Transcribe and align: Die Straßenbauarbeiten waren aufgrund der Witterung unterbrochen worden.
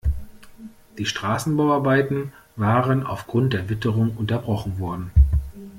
Die 0.97 1.05
Straßenbauarbeiten 1.05 2.33
waren 2.55 3.05
aufgrund 3.05 3.53
der 3.53 3.69
Witterung 3.69 4.17
unterbrochen 4.17 4.79
worden. 4.79 5.11